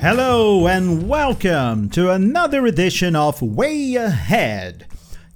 [0.00, 4.86] Hello and welcome to another edition of Way Ahead,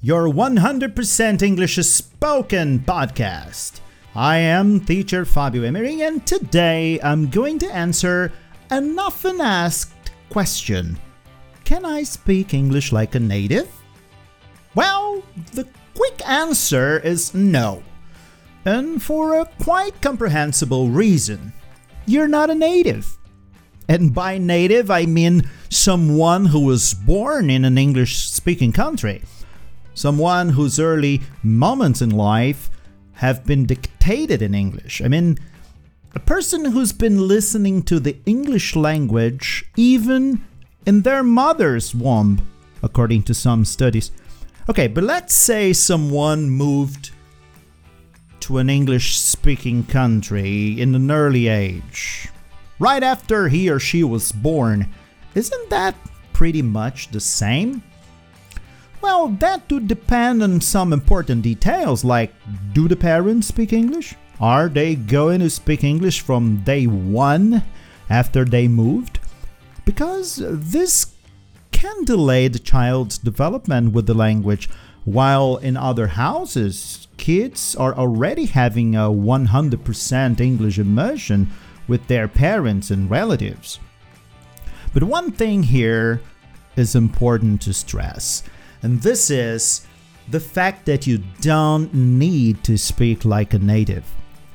[0.01, 3.81] your 100% English spoken podcast.
[4.15, 8.33] I am teacher Fabio Emery, and today I'm going to answer
[8.71, 10.99] an often asked question
[11.67, 13.69] Can I speak English like a native?
[14.75, 15.23] Well,
[15.53, 17.83] the quick answer is no.
[18.65, 21.53] And for a quite comprehensible reason
[22.07, 23.19] you're not a native.
[23.89, 29.23] And by native, I mean someone who was born in an English speaking country,
[29.95, 32.71] someone whose early moments in life
[33.15, 35.03] have been dictated in English.
[35.03, 35.39] I mean,
[36.15, 40.45] a person who's been listening to the English language even
[40.87, 42.47] in their mother's womb,
[42.83, 44.11] according to some studies.
[44.69, 47.11] Okay, but let's say someone moved
[48.41, 52.29] to an English speaking country in an early age,
[52.79, 54.93] right after he or she was born.
[55.35, 55.95] Isn't that
[56.33, 57.83] pretty much the same?
[59.01, 62.33] Well, that would depend on some important details like
[62.73, 64.15] do the parents speak English?
[64.41, 67.63] Are they going to speak English from day one
[68.09, 69.19] after they moved?
[69.85, 71.15] Because this
[71.71, 74.71] can delay the child's development with the language,
[75.05, 81.51] while in other houses, kids are already having a 100% English immersion
[81.89, 83.81] with their parents and relatives.
[84.93, 86.21] But one thing here
[86.77, 88.43] is important to stress
[88.85, 89.87] and this is
[90.29, 94.05] the fact that you don't need to speak like a native.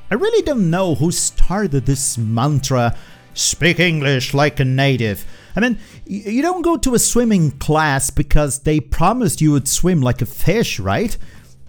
[0.08, 2.96] I really don't know who started this mantra
[3.34, 5.24] speak English like a native.
[5.56, 10.00] I mean, you don't go to a swimming class because they promised you would swim
[10.00, 11.18] like a fish, right?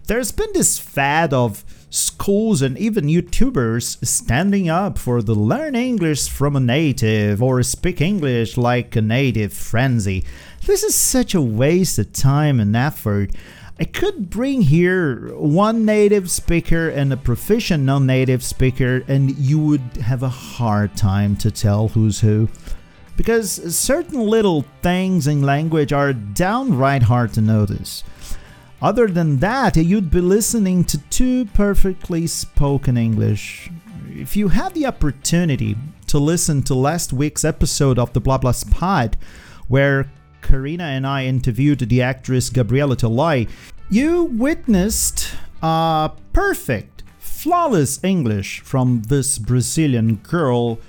[0.05, 6.29] There's been this fad of schools and even YouTubers standing up for the learn English
[6.29, 10.23] from a native or speak English like a native frenzy.
[10.65, 13.31] This is such a waste of time and effort.
[13.77, 19.59] I could bring here one native speaker and a proficient non native speaker, and you
[19.59, 22.47] would have a hard time to tell who's who.
[23.17, 28.03] Because certain little things in language are downright hard to notice.
[28.81, 33.69] Other than that, you'd be listening to two perfectly spoken English.
[34.09, 35.77] If you had the opportunity
[36.07, 39.17] to listen to last week's episode of the Blah Blah Pod,
[39.67, 43.47] where Karina and I interviewed the actress Gabriela Toloi,
[43.91, 45.29] you witnessed
[45.61, 50.79] a perfect, flawless English from this Brazilian girl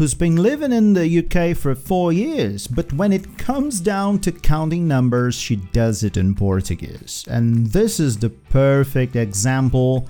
[0.00, 4.32] who's been living in the UK for four years, but when it comes down to
[4.32, 7.22] counting numbers, she does it in Portuguese.
[7.28, 10.08] And this is the perfect example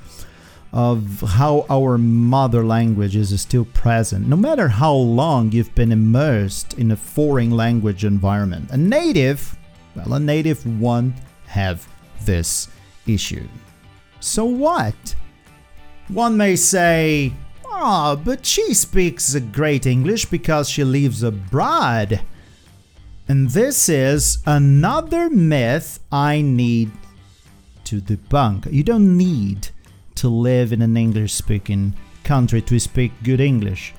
[0.73, 6.75] of how our mother language is still present, no matter how long you've been immersed
[6.75, 8.71] in a foreign language environment.
[8.71, 9.59] A native,
[9.97, 11.15] well, a native won't
[11.47, 11.85] have
[12.23, 12.69] this
[13.09, 13.49] issue.
[14.21, 15.17] So what?
[16.07, 17.33] One may say,
[17.71, 22.21] ah, oh, but she speaks great English because she lives abroad.
[23.29, 26.91] And this is another myth I need
[27.85, 28.73] to debunk.
[28.73, 29.69] You don't need
[30.17, 31.95] to live in an English speaking
[32.25, 33.95] country to speak good English.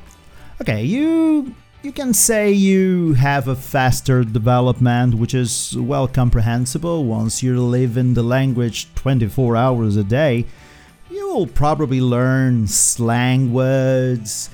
[0.61, 7.41] Okay, you you can say you have a faster development which is well comprehensible once
[7.41, 10.45] you live in the language 24 hours a day.
[11.11, 14.49] You'll probably learn slang words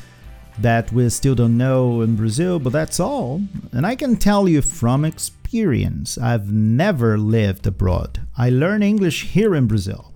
[0.57, 3.41] that we still don't know in Brazil, but that's all.
[3.71, 8.21] And I can tell you from experience, I've never lived abroad.
[8.35, 10.11] I learn English here in Brazil.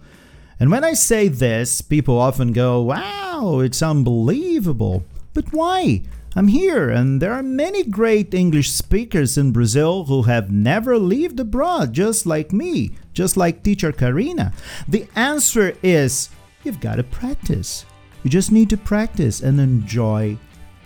[0.60, 5.04] And when I say this, people often go, wow, it's unbelievable.
[5.34, 6.04] But why?
[6.34, 11.40] I'm here, and there are many great English speakers in Brazil who have never lived
[11.42, 14.54] abroad, just like me, just like teacher Karina.
[14.88, 16.30] The answer is
[16.64, 17.86] you've got to practice.
[18.24, 20.38] You just need to practice and enjoy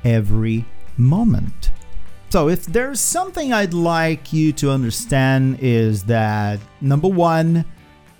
[0.03, 0.65] every
[0.97, 1.71] moment.
[2.29, 7.65] So, if there's something I'd like you to understand, is that number one,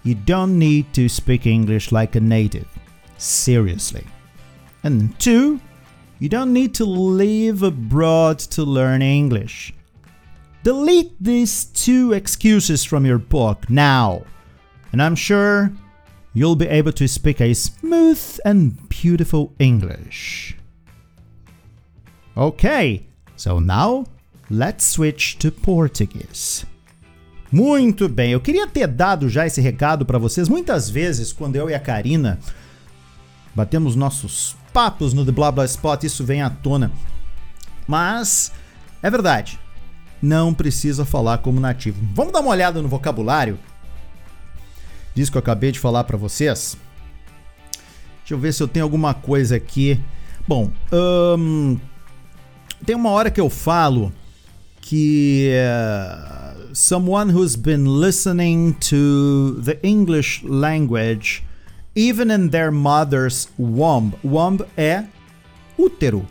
[0.03, 2.67] you don't need to speak English like a native.
[3.17, 4.05] Seriously.
[4.83, 5.59] And two,
[6.19, 9.73] you don't need to live abroad to learn English.
[10.63, 14.23] Delete these two excuses from your book now,
[14.91, 15.71] and I'm sure
[16.33, 20.57] you'll be able to speak a smooth and beautiful English.
[22.35, 24.05] Okay, so now
[24.49, 26.65] let's switch to Portuguese.
[27.51, 31.69] Muito bem, eu queria ter dado já esse recado para vocês muitas vezes quando eu
[31.69, 32.39] e a Karina
[33.53, 36.91] batemos nossos papos no The Blah Blah Spot, isso vem à tona.
[37.87, 38.51] Mas
[39.01, 39.57] É verdade.
[40.21, 41.97] Não precisa falar como nativo.
[42.13, 43.57] Vamos dar uma olhada no vocabulário?
[45.13, 46.75] Diz que eu acabei de falar para vocês.
[48.19, 50.01] Deixa eu ver se eu tenho alguma coisa aqui.
[50.47, 51.79] Bom, um,
[52.85, 54.11] tem uma hora que eu falo
[54.81, 61.43] que uh, someone who's been listening to the English language
[61.95, 64.13] even in their mother's womb.
[64.23, 65.05] Womb é
[65.77, 66.27] útero.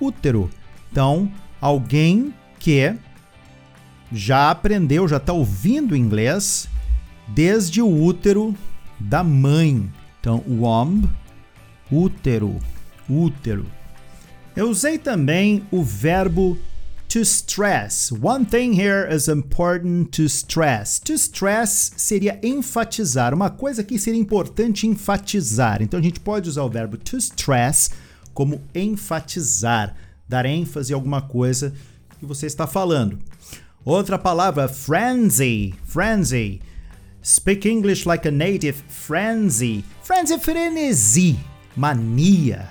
[0.00, 0.50] Útero.
[0.90, 1.30] Então,
[1.60, 2.94] alguém que
[4.10, 6.68] já aprendeu, já está ouvindo inglês
[7.28, 8.54] desde o útero
[8.98, 9.90] da mãe.
[10.20, 11.08] Então, womb,
[11.90, 12.58] útero,
[13.08, 13.66] útero.
[14.56, 16.56] Eu usei também o verbo
[17.14, 18.10] to stress.
[18.10, 20.98] One thing here is important to stress.
[21.04, 23.32] To stress seria enfatizar.
[23.32, 25.80] Uma coisa que seria importante enfatizar.
[25.80, 27.90] Então a gente pode usar o verbo to stress
[28.34, 29.94] como enfatizar,
[30.28, 31.72] dar ênfase a alguma coisa
[32.18, 33.16] que você está falando.
[33.84, 35.72] Outra palavra, frenzy.
[35.84, 36.60] Frenzy.
[37.22, 38.82] Speak English like a native.
[38.88, 39.84] Frenzy.
[40.02, 41.38] Frenzy é frenesi,
[41.76, 42.68] mania,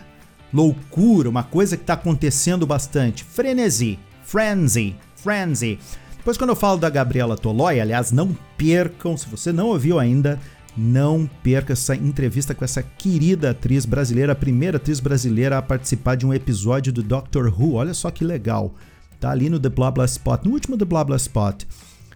[0.54, 3.24] loucura, uma coisa que está acontecendo bastante.
[3.24, 3.98] Frenesi.
[4.24, 5.80] Frenzy, Frenzy.
[6.18, 10.40] Depois, quando eu falo da Gabriela Toloi, aliás, não percam, se você não ouviu ainda,
[10.76, 16.16] não perca essa entrevista com essa querida atriz brasileira, a primeira atriz brasileira a participar
[16.16, 17.74] de um episódio do Doctor Who.
[17.74, 18.74] Olha só que legal.
[19.20, 21.64] Tá ali no The Blabla Spot, no último The Blabla Spot,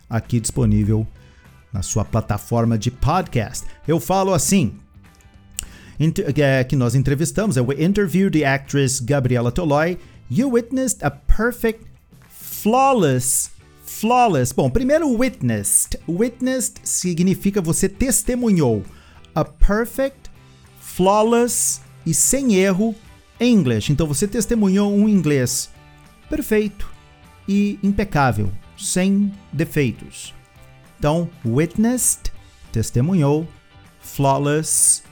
[0.10, 1.08] aqui disponível
[1.72, 3.66] na sua plataforma de podcast.
[3.88, 4.74] Eu falo assim,
[6.36, 9.98] é, que nós entrevistamos, we interviewed the actress Gabriela Toloi.
[10.30, 11.87] You witnessed a perfect
[12.62, 13.52] Flawless.
[13.86, 14.52] Flawless.
[14.52, 16.00] Bom, primeiro witnessed.
[16.08, 18.84] Witnessed significa você testemunhou.
[19.36, 20.32] A perfect,
[20.80, 22.96] flawless e sem erro
[23.40, 23.92] English.
[23.92, 25.70] Então você testemunhou um inglês
[26.28, 26.92] perfeito
[27.48, 30.34] e impecável, sem defeitos.
[30.98, 32.34] Então, witnessed,
[32.72, 33.48] testemunhou,
[34.02, 35.04] flawless,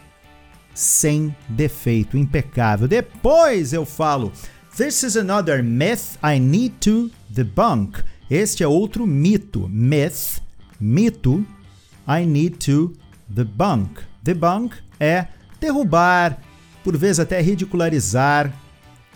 [0.74, 2.88] sem defeito, impecável.
[2.88, 4.34] Depois eu falo,
[4.76, 8.02] this is another myth I need to debunk.
[8.32, 9.68] Este é outro mito.
[9.68, 10.42] Myth,
[10.80, 11.46] mito.
[12.08, 12.94] I need to
[13.28, 14.02] debunk.
[14.24, 15.28] Debunk é
[15.60, 16.40] derrubar,
[16.84, 18.54] por vezes até ridicularizar.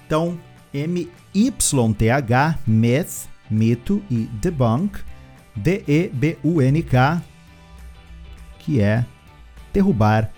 [0.05, 0.37] Então,
[0.73, 4.99] M-Y-T-H, myth, mito, e debunk,
[5.55, 7.21] D-E-B-U-N-K,
[8.59, 9.05] que é
[9.71, 10.31] derrubar,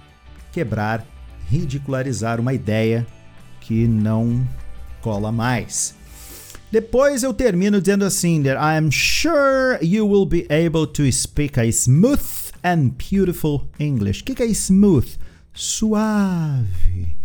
[0.51, 1.05] quebrar,
[1.49, 3.07] ridicularizar uma ideia
[3.61, 4.45] que não
[5.01, 6.00] cola mais.
[6.71, 11.65] Depois eu termino dizendo assim: I am sure you will be able to speak a
[11.65, 12.21] smooth
[12.63, 14.21] and beautiful English.
[14.21, 15.07] O que, que é smooth?
[15.53, 17.17] Suave,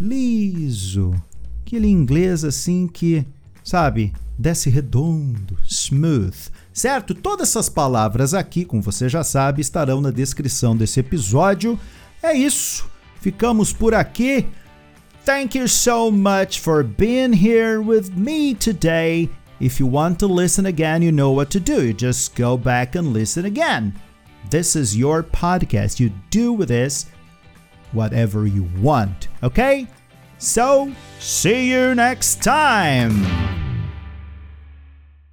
[0.00, 1.14] liso,
[1.60, 3.26] aquele inglês assim que,
[3.62, 6.34] sabe, desce redondo, smooth.
[6.72, 7.14] Certo?
[7.14, 11.78] Todas essas palavras aqui, como você já sabe, estarão na descrição desse episódio.
[12.22, 12.90] É isso.
[13.20, 14.46] Ficamos por aqui.
[15.24, 19.28] Thank you so much for being here with me today.
[19.60, 21.86] If you want to listen again, you know what to do.
[21.86, 23.94] You just go back and listen again.
[24.50, 26.00] This is your podcast.
[26.00, 27.06] You do with this
[27.92, 29.86] whatever you want, okay?
[30.38, 33.61] So, see you next time.